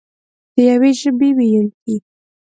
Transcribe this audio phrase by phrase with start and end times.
[0.53, 1.95] د یوې ژبې ویونکي.